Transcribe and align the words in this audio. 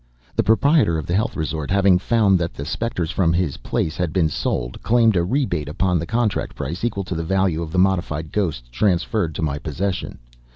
The 0.35 0.41
proprietor 0.41 0.97
of 0.97 1.05
the 1.05 1.13
health 1.13 1.35
resort, 1.35 1.69
having 1.69 1.99
found 1.99 2.39
that 2.39 2.55
the 2.55 2.65
specters 2.65 3.11
from 3.11 3.33
his 3.33 3.57
place 3.57 3.97
had 3.97 4.11
been 4.11 4.29
sold, 4.29 4.81
claimed 4.81 5.15
a 5.15 5.23
rebate 5.23 5.69
upon 5.69 5.99
the 5.99 6.07
contract 6.09 6.55
price 6.55 6.83
equal 6.83 7.03
to 7.03 7.13
the 7.13 7.21
value 7.23 7.61
of 7.61 7.71
the 7.71 7.77
modified 7.77 8.31
ghosts 8.31 8.67
transferred 8.71 9.35
to 9.35 9.43
my 9.43 9.59
possession. 9.59 10.17